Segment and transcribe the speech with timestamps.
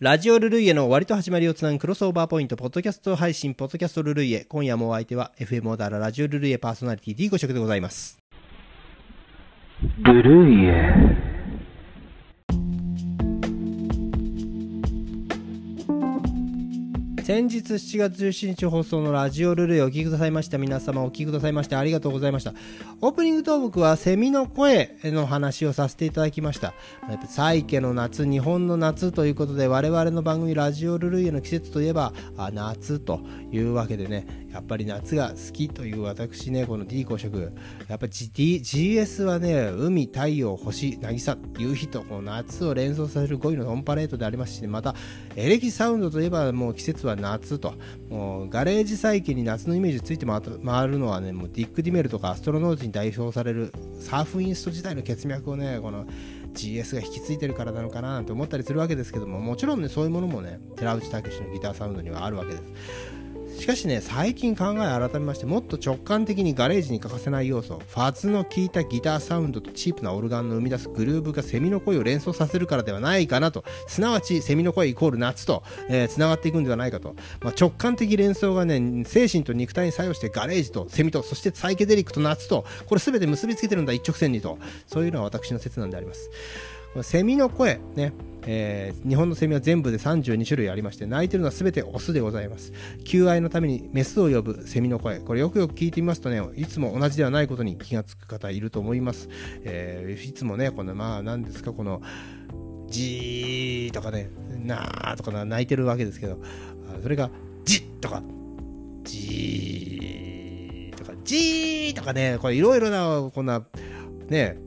[0.00, 4.44] ラジオルルイエの割と始まりをつなぐクロスオーバーポイント、ポッドキャスト配信、ポッドキャストルルイエ。
[4.44, 8.18] 今夜もお相手は FM オーダーララジオルルイエパーソナリティ D5 色でございます。
[10.00, 11.33] ルルイエ
[17.24, 22.52] 先日7月17日放送のラジオルールイお聞きくださいました皆様お聞きくださいましてありがとうございました。
[23.00, 26.74] オープニングトークはセミの声の話をさせていただきました。
[27.08, 32.12] やっぱサイケの夏、日本の夏ということで我々の番組ラジオルルイエの季節といえば
[32.52, 37.52] 夏というわけでね、やっぱり夏が好きという私ね、この D 公職、
[37.88, 44.94] やっぱ GS はね、海、太陽、星、渚、夕日とこの夏を連想させる語彙のオンパレードでありますし、ね、また
[45.34, 47.74] エレキサウンドといえばもう季節は夏と、
[48.08, 50.40] もうガレージサイケに夏のイメージついて回
[50.86, 56.06] るのはね、もうディック・デイルとかアストロノーズに代表されるサーフインスト時代の血脈をね、この
[56.54, 62.62] GS が引き継いでるからなのかななんて思ったりするわけですけども、もちろんね、そういうものもね、寺内武のギターサウンドにはあるわけです。
[63.64, 86.28] しかしね、最近考え改めまして、もっと直感的にガレージに欠かせない要素、ファズの効いたギターサウンドとチープなオルガンの生み出すグルーヴがセミの声を連想させるからではないかなと、すなわちセミの声イコール夏と、えー、繋がっていくんではないかと、まあ、直感的連想がね、精神と肉体に作用してガレージとセミと、そしてサイケデリックと夏と、これ全て結びつけてるんだ、一直線にと、そういうのは私の説なんであります。
[87.02, 88.12] セミの声、ね、
[88.46, 92.72] えー、日本のセミは全部で32種類ありまして鳴いてるのは全てオスでございます。
[93.04, 95.20] 求愛のためにメスを呼ぶセミの声。
[95.20, 99.28] これよくよく聞いてみますとねいつも同じではないことに気がつく方いると思います、
[99.62, 102.02] えー、いつもねこのまあ何ですかこの
[102.88, 104.30] じーとかね
[104.62, 106.38] なーとか鳴いてるわけですけど
[107.02, 107.30] それが
[107.64, 108.22] じっとか
[109.02, 113.64] じーとかじーとかねこれいろいろなこんな
[114.28, 114.58] ね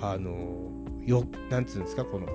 [0.00, 0.71] あの
[1.06, 2.26] よなんつうんですかこの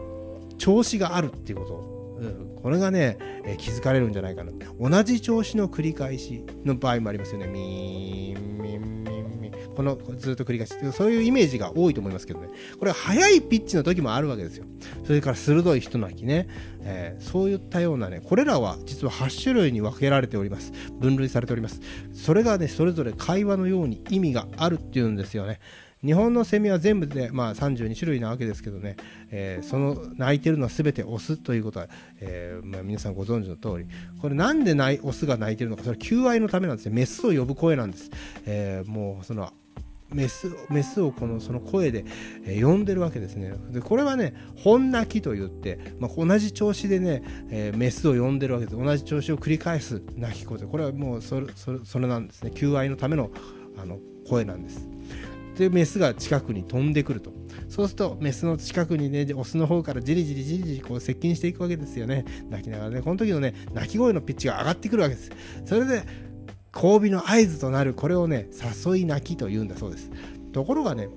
[0.58, 4.52] 調子があるっていうこと、うん、これがね、えー、気づかれるんじゃないかな。
[4.80, 7.48] 同じ調子の繰り返しの場合もありますよね。
[7.48, 10.74] ミーンミンミンミンこのずっと繰り返し。
[10.92, 12.50] そういうイメージが多いと思いますけどね。
[12.80, 14.66] これは速いピッチの時もあるわけですよ。
[15.06, 16.48] それから鋭い人鳴きね、
[16.82, 20.74] えー、そういったようなねこれらは実は8種類に分けられております。
[21.00, 21.82] 分類されております。
[22.14, 25.60] それがねそれぞれ会話のように意味があるっていうんですよね。
[26.08, 28.96] 日本のセミは全部で、まあ、32種類なわけですけどね、
[29.30, 31.90] えー、その鳴いてるのは全てオスということは、
[32.22, 33.90] えーまあ、皆さんご存知の通り。
[34.22, 36.96] これなんでないオスが鳴いてるのかそれは求愛のためなんですね。
[36.96, 38.10] メスを呼ぶ声なんです、
[38.46, 39.52] えー、もうその
[40.10, 42.06] メスメスをこのその声で、
[42.62, 43.54] 呼んでるわけですね。
[43.72, 48.78] でこれはね本鳴きと言って、まあ、同じ調子でね、えー、メスを呼んでるわけです。
[48.78, 50.60] 同じ調子を繰り返す鳴き声。
[50.60, 52.52] これはもうそれそれそれなんですね。
[52.52, 53.30] 求愛のための
[53.78, 54.88] あの声なんです。
[55.58, 57.32] でメスが近くに飛んでくると。
[57.68, 62.26] そうするとメスの近くにねオスの方からじりじりじりじりこう接近していくわけですよね。
[62.50, 65.32] 鳴きながらねこの時のね鳴き声のピッチが上がってくるわけです。
[65.66, 66.04] それで
[66.74, 68.48] 交尾の合図となるこれをね
[68.86, 70.12] 誘い鳴きというんだそうです。
[70.54, 71.10] ところがね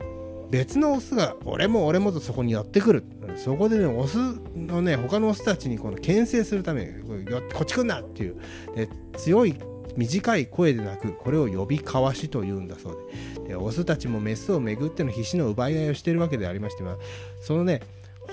[0.51, 3.05] 別のオスが俺も俺もとそこに寄ってくる。
[3.37, 4.17] そこでねオス
[4.57, 6.93] のね他のオスたちにこの牽制するために
[7.53, 8.41] こっち来んなっていう
[8.75, 9.55] で強い
[9.97, 11.13] 短い声で鳴く。
[11.13, 12.99] これを呼び交わしというんだそう
[13.45, 13.51] で。
[13.51, 16.97] でオスたちもメスをめぐっての必死の奪い合いをしているわけでありまして、まあ、
[17.41, 17.83] そのね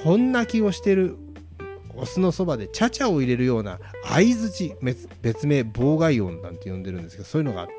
[0.04, 1.18] 本鳴きをしている
[1.96, 4.76] オスのそばでチャチャを入れるような相づち
[5.22, 7.74] 別名妨害音なんて呼んでるんですけどそういうのがあって、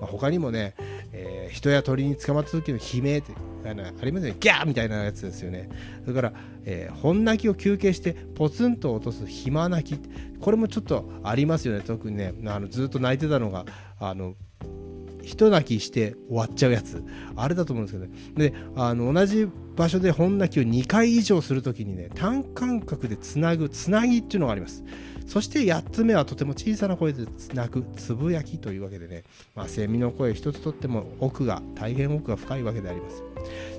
[0.00, 0.74] まあ、他にもね、
[1.12, 3.32] えー、人や鳥に捕まった時の悲鳴って
[3.70, 5.68] あのありますねギャーみたいなやつですよね。
[6.02, 6.32] それから、
[6.64, 10.10] えー、本泣きを休憩してポツンと落とす暇泣き
[10.40, 11.82] これもちょっとありますよね。
[11.86, 13.64] 特にねあのずっと泣いてたのが
[13.98, 14.34] あの
[15.26, 17.02] 一泣きして終わっちゃうやつ。
[17.34, 18.52] あれだと思うんですけどね。
[18.52, 24.84] であの同じ場所で本泣きを2回以上するときにね単感覚でつなぐつなぎっていうのがあります。
[25.26, 29.24] そして8つ目はとても小さな声で鳴くつぶやきというわけでね、
[29.56, 33.24] まあ、セミの声一つとっても奥が大変奥が深いわけであります。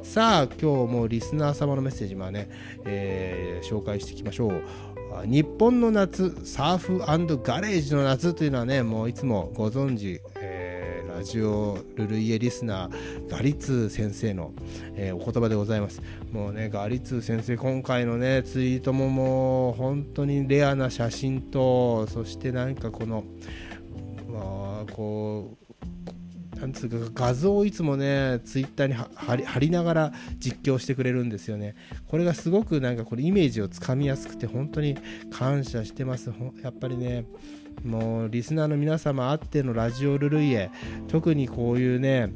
[0.04, 2.50] さあ今日もリスナー様のメッセージまあね、
[2.86, 4.62] えー、紹介していきましょう。
[5.26, 7.00] 日本の夏サーフ
[7.42, 10.22] ガレージの夏というのはねもういつもご存知、
[11.18, 14.54] ラジオルルイエリスナーガリツー先生の、
[14.94, 16.00] えー、お言葉でございます。
[16.32, 23.24] もうねガリツー先生今回のねツイートももう本当にレアな写真とそしてなんかこの
[24.30, 25.58] まあこ
[26.56, 31.74] うなんつうか画像をいつもねツイッターに貼り貼りながら実況してくれるんですよね。
[32.06, 34.96] これがすごくなんかこれイメージをつかみやすくて本当に
[35.32, 36.32] 感謝してます。
[36.62, 37.26] やっぱりね
[37.84, 40.72] もうリスナーの皆様あってのラジオルルイエ
[41.08, 42.32] 特にこういうね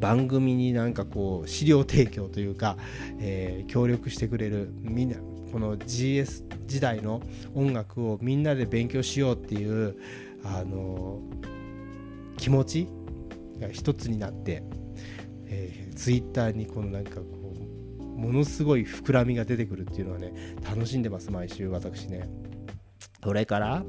[0.00, 2.76] 番組になんかこう資料提供というか、
[3.20, 5.16] えー、協力してくれるみんな
[5.52, 7.22] この GS 時代の
[7.54, 9.96] 音楽をみんなで勉強しようっていう
[10.44, 11.20] あの
[12.36, 12.88] 気持ち
[13.60, 14.64] が一つになって、
[15.46, 17.54] えー、ツイッターにこのなんかこ
[18.00, 22.28] うものすごい膨らみが出てくるっていうのはね楽しんでます毎週私ね。
[23.22, 23.82] それから、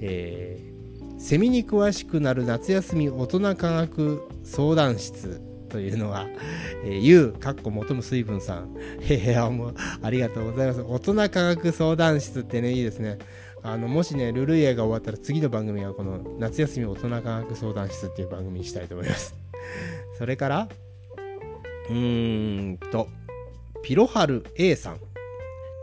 [0.00, 0.74] えー
[1.24, 5.40] セミに詳しくなる夏休み大人科学相談室
[5.70, 6.26] というのは、
[6.84, 10.82] えー、ゆうかっこ求む水分さんへへもうありがとうございます。
[10.82, 13.18] 大人科学相談室ってねいいですね。
[13.62, 19.34] あのもしねルルイエが終わったら次の番組はこの夏休み大人科学相談室っていう番組にしたいと思います。
[20.18, 20.68] それから
[21.88, 23.08] うーんと
[23.82, 25.13] ピロハル A さん。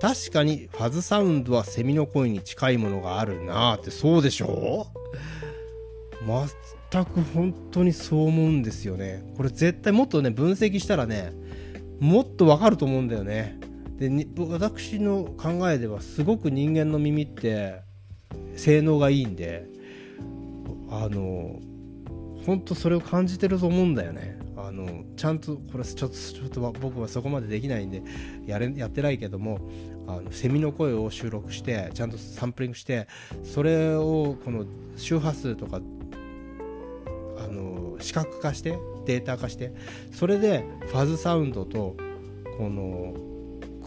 [0.01, 4.87] 確かにファズサウンドはセミの声に近いものがあるなーってそうでしょ
[6.91, 9.23] 全く本当にそう思うんですよね。
[9.37, 11.33] これ絶対もっとね分析したらね
[11.99, 13.59] もっとわかると思うんだよね。
[13.97, 14.09] で
[14.49, 17.81] 私の考えではすごく人間の耳って
[18.55, 19.67] 性能がいいんで
[20.89, 21.59] あの
[22.45, 24.39] 本当それを感じてると思うんだよね。
[24.57, 28.03] あのちゃんとこれちょっとちょっと僕はそこまでできないんで
[28.45, 29.59] やれやってないけども
[30.17, 33.07] あのセミの声を収録してちゃんとサンプリングして
[33.43, 34.65] それをこの
[34.97, 39.73] 周波数とかあの視覚化してデータ化して
[40.11, 41.95] それでファズサウンドと
[42.57, 43.13] この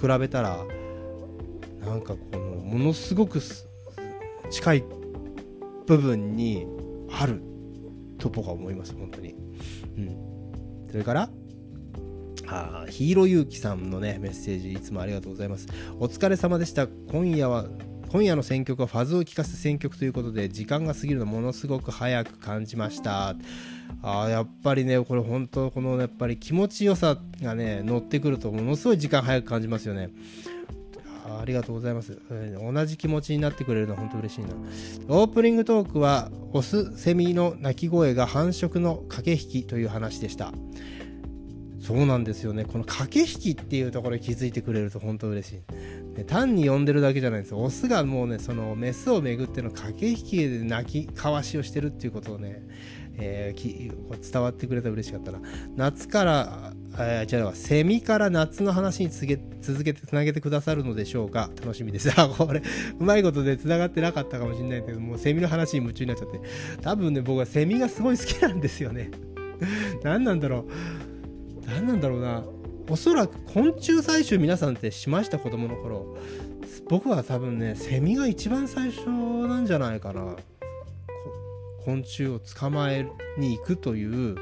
[0.00, 0.64] 比べたら
[1.84, 3.40] なんかこのものすごく
[4.50, 4.84] 近い
[5.86, 6.66] 部分に
[7.12, 7.42] ある
[8.18, 9.34] と僕は思います本当に、
[9.96, 11.28] うん、それから
[12.48, 15.66] あヒーローゆうきさんのねメッセージいつもありがとうございます。
[15.98, 16.86] お疲れ様でした。
[16.86, 17.66] 今夜は
[18.08, 23.34] 今夜の選曲はファズを聴かせ選曲ということで時間が過ぎるのものすごく早く感じました。
[24.02, 30.10] あやっぱりねこれ本当このやっぱり気持ちよさがね乗ってくるとものすごい時間早く感じますよね。
[31.26, 34.48] ありがとうございます、えー、同じ気持ちになってくれるのは本当嬉しいな。
[35.08, 40.52] オープニングトークはオスセミの鳴き声が繁殖の駆け引きという話でした。
[41.84, 42.64] そうなんですよね。
[42.64, 52.62] この駆け引きっていうところに気づいてくれると本当嬉しい、ね、単に呼んでるだけじゃないんですオスがもうねそのメスをめぐっての駆け引きで鳴き交わしをしてるっていうことをね、
[53.18, 55.40] えー、伝わってくれたら嬉しかったな。
[55.76, 61.50] 夏からえー、じゃあセミから夏の話に続け続けてつなげてくださるのでしょうか。
[61.60, 62.10] 楽しみです。
[62.18, 62.62] あこれ
[62.98, 66.40] うまいことでつながってなかったかもしれないけどもうセミの話に夢中になっちゃって。
[66.80, 69.10] 多分ね僕はセミがすごい好きなんですよね。
[70.02, 70.64] 何なんだろう。
[71.66, 72.44] 何なんだろうな。
[72.88, 76.16] おそらく昆虫採集皆さんってしました子供の頃。
[76.88, 80.36] 僕は多分ねセミが一番最初なんじゃないかな。
[81.84, 83.06] 昆虫を捕まえ
[83.38, 84.36] に行くという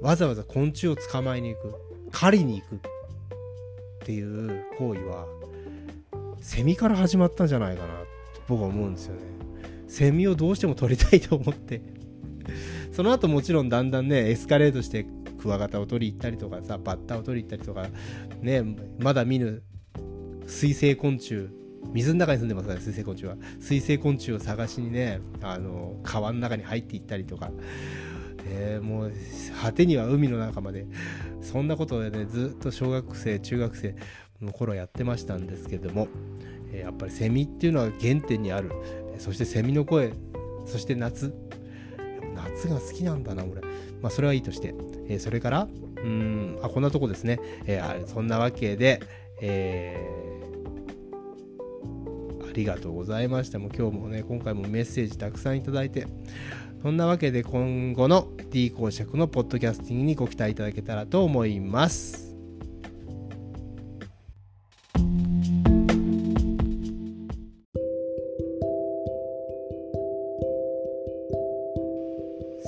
[0.00, 1.74] わざわざ昆虫を捕まえに行く
[2.10, 2.78] 狩りに行くっ
[4.00, 5.26] ていう行為は
[6.40, 8.06] セミから始まったんじゃないかなと
[8.48, 9.20] 僕は思うんですよね。
[9.86, 11.80] セミをどうしても取りたいと思って。
[12.92, 15.06] その後もちろんだんだんねエスカレートして
[15.40, 17.88] クワガタを取り行ったりとかさバッタを取り行ったりとか
[18.40, 18.62] ね
[18.98, 19.62] まだ見ぬ
[20.46, 21.48] 水生昆虫
[21.92, 23.36] 水の中に住んでますから水生昆虫は。
[23.58, 27.50] 水生昆虫を探しにねあの川の中に入っていったりとか。
[28.46, 29.12] え、もう
[29.60, 30.86] 果てには海の中まで。
[31.40, 33.96] そんなことでねずっと小学生中学生
[34.40, 36.08] の頃やってましたんですけども、
[36.72, 38.70] え、やっぱりセミっていうのは原点にある。
[39.18, 40.12] そしてセミの声
[40.66, 41.34] そして夏。
[42.34, 43.62] 夏が好きなんだな俺。
[44.02, 44.74] まあそれはいいとして、
[45.08, 49.00] えー、それからうんあこんなとこですね、えー、そんなわけで、
[49.40, 56.06] えー、ありがとうございましたもう今日もね今回もメッセージたくさんいただいて
[56.82, 62.30] そんなわけで今後の D 公爵のポッドキャスティングにご期待いただけたらと思います。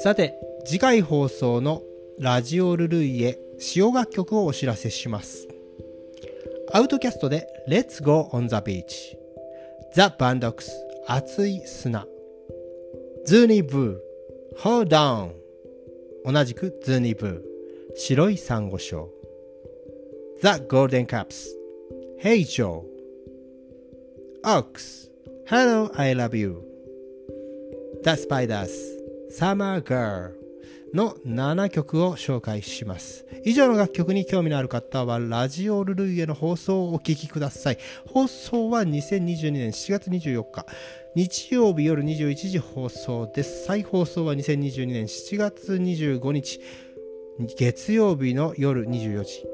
[0.03, 1.83] さて、次回放送の
[2.19, 5.49] ラジオルルイエ使用楽曲をお知らせします。
[6.75, 9.15] アウトキャストで Let's Go on the Beach
[9.95, 10.71] The Van Dogs
[11.07, 12.07] 熱い砂
[13.27, 15.33] ズーニーブー Hold on
[16.25, 19.11] 同じくズーニーブー白いサンゴ礁
[20.41, 21.49] The Golden Cups
[22.23, 22.85] Hey Joe
[24.45, 25.11] Ox
[25.47, 26.63] Hello I love you
[28.03, 28.71] The Spiders
[29.31, 30.42] Summer Girl
[30.95, 33.25] の7曲を紹介します。
[33.45, 37.79] 以上の楽曲に興味のある方は、ラジオルルイエの放送をお聴きください。
[38.07, 40.67] 放送は2022年7月24日。
[41.15, 43.67] 日曜日夜21時放送です。
[43.67, 46.61] 再放送は2022年7月25日、
[47.57, 49.47] 月曜日の夜24時。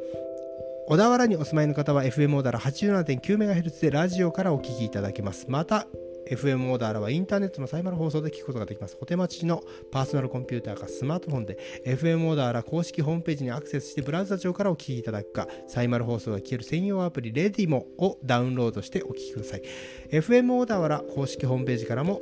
[0.89, 5.47] 小田原にお住まいの方は FM オーダラ 87.9MHz でラジオからお聞きいただけます。
[5.49, 5.87] また、
[6.31, 8.97] FM オーダーラはインターネットのサイマル放送で聞くことができます。
[9.01, 19.63] お手待ちのパーソナルコンピューターかスマートフォンで FM オーダーラ公式ホームページにアクセスしてブラウザ上からお聞きいただくか、サイマル放送が聞ける専用アプリレディモをダウンロードしてお聞きください。
[20.11, 22.21] FM オーダーラ公式ホームページからも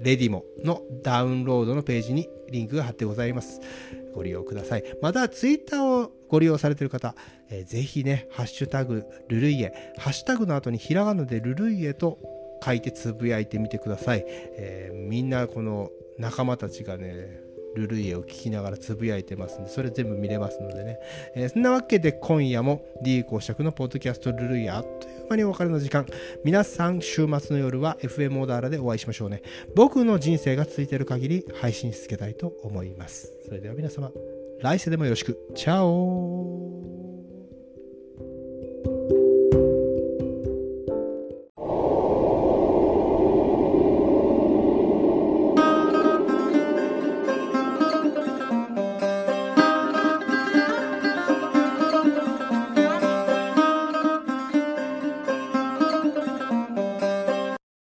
[0.00, 3.60] レディモのダウンロードのページにリンクが貼ってございます。
[4.14, 4.84] ご利用ください。
[5.02, 7.14] また、ツイッターをご利用されている方、
[7.50, 12.18] えーぜひね、ハッシュタグ、ルルイエ、ハッシュタグの後にひらがなでルルイエと
[12.64, 14.24] 書いてつぶやいてみてください。
[14.26, 17.40] えーみんなこの仲間たちがね、
[17.74, 20.98] ルルイエを聞きながらつぶやいてますんで、それ全部見れますのでね。
[21.34, 26.06] えーそんなわけで今夜も D 公爵のポッドキャストルルイエあっという間にお別れの時間。
[26.44, 29.42] 皆さん週末の夜は FM オーダーラでお会いしましょうね。
[29.74, 33.32] 僕の人生が続いてる限り配信し続けたいと思います。
[33.46, 34.10] それでは皆様、
[34.60, 35.36] 来世でもよろしく。
[35.54, 36.63] チャオ